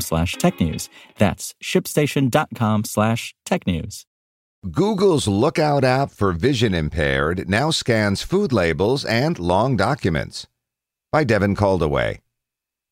[0.00, 0.88] slash technews.
[1.18, 4.04] That's shipstation.com slash technews.
[4.70, 10.46] Google's Lookout app for vision impaired now scans food labels and long documents.
[11.12, 12.20] By Devin Coldewey.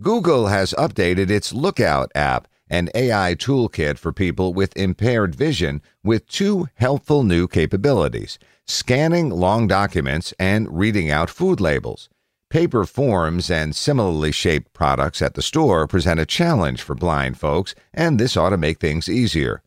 [0.00, 6.26] Google has updated its Lookout app, an AI toolkit for people with impaired vision, with
[6.28, 12.08] two helpful new capabilities scanning long documents and reading out food labels.
[12.50, 17.74] Paper forms and similarly shaped products at the store present a challenge for blind folks,
[17.92, 19.62] and this ought to make things easier.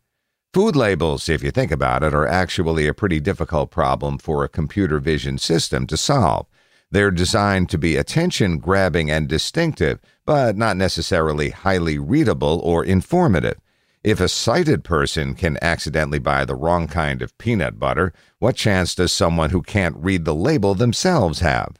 [0.52, 4.48] Food labels, if you think about it, are actually a pretty difficult problem for a
[4.48, 6.46] computer vision system to solve.
[6.90, 13.60] They're designed to be attention grabbing and distinctive, but not necessarily highly readable or informative.
[14.02, 18.96] If a sighted person can accidentally buy the wrong kind of peanut butter, what chance
[18.96, 21.76] does someone who can't read the label themselves have?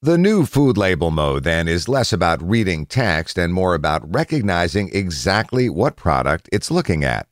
[0.00, 4.90] The new food label mode then is less about reading text and more about recognizing
[4.94, 7.26] exactly what product it's looking at.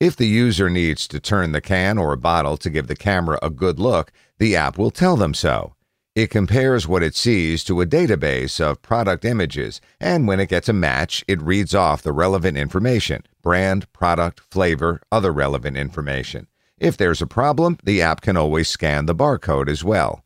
[0.00, 3.48] If the user needs to turn the can or bottle to give the camera a
[3.48, 5.74] good look, the app will tell them so.
[6.14, 10.68] It compares what it sees to a database of product images, and when it gets
[10.68, 16.48] a match, it reads off the relevant information brand, product, flavor, other relevant information.
[16.76, 20.22] If there's a problem, the app can always scan the barcode as well.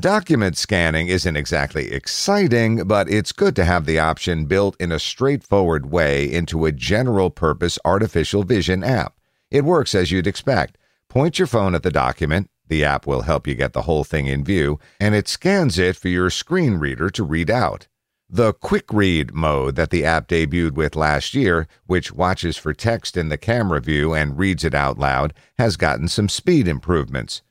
[0.00, 4.98] Document scanning isn't exactly exciting, but it's good to have the option built in a
[4.98, 9.14] straightforward way into a general purpose artificial vision app.
[9.52, 10.78] It works as you'd expect.
[11.08, 14.26] Point your phone at the document, the app will help you get the whole thing
[14.26, 17.86] in view, and it scans it for your screen reader to read out.
[18.28, 23.16] The quick read mode that the app debuted with last year, which watches for text
[23.16, 27.42] in the camera view and reads it out loud, has gotten some speed improvements.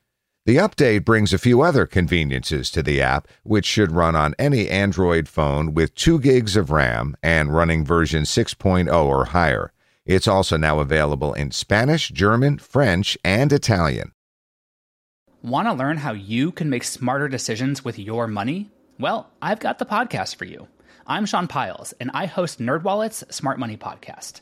[0.46, 4.70] The update brings a few other conveniences to the app, which should run on any
[4.70, 9.72] Android phone with 2 gigs of RAM and running version 6.0 or higher.
[10.06, 14.12] It's also now available in Spanish, German, French, and Italian.
[15.42, 18.70] Want to learn how you can make smarter decisions with your money?
[19.00, 20.68] Well, I've got the podcast for you.
[21.08, 24.42] I'm Sean Pyles, and I host NerdWallet's Smart Money Podcast.